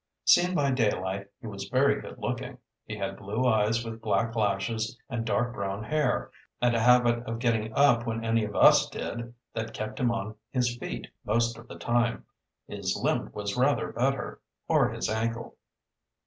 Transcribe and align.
Seen 0.25 0.55
by 0.55 0.71
daylight, 0.71 1.27
he 1.41 1.45
was 1.45 1.69
very 1.69 2.01
good 2.01 2.17
looking. 2.17 2.57
He 2.85 2.97
had 2.97 3.17
blue 3.19 3.45
eyes 3.45 3.85
with 3.85 4.01
black 4.01 4.35
lashes 4.35 4.97
and 5.11 5.23
dark 5.23 5.53
brown 5.53 5.83
hair, 5.83 6.31
and 6.59 6.75
a 6.75 6.79
habit 6.79 7.19
of 7.27 7.37
getting 7.37 7.71
up 7.73 8.07
when 8.07 8.25
any 8.25 8.43
of 8.43 8.55
us 8.55 8.89
did 8.89 9.35
that 9.53 9.75
kept 9.75 9.99
him 9.99 10.09
on 10.11 10.33
his 10.49 10.75
feet 10.79 11.05
most 11.23 11.55
of 11.55 11.67
the 11.67 11.77
time. 11.77 12.25
His 12.67 12.95
limp 12.97 13.35
was 13.35 13.55
rather 13.55 13.91
better 13.93 14.41
or 14.67 14.89
his 14.89 15.07
ankle. 15.07 15.55